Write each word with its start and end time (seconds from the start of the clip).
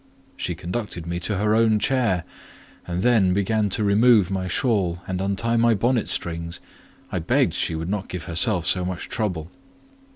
She 0.35 0.55
conducted 0.55 1.05
me 1.05 1.19
to 1.19 1.37
her 1.37 1.53
own 1.53 1.77
chair, 1.77 2.23
and 2.87 3.01
then 3.03 3.35
began 3.35 3.69
to 3.69 3.83
remove 3.83 4.31
my 4.31 4.47
shawl 4.47 4.99
and 5.05 5.21
untie 5.21 5.57
my 5.57 5.75
bonnet 5.75 6.09
strings; 6.09 6.59
I 7.11 7.19
begged 7.19 7.53
she 7.53 7.75
would 7.75 7.87
not 7.87 8.07
give 8.09 8.23
herself 8.23 8.65
so 8.65 8.83
much 8.83 9.09
trouble. 9.09 9.51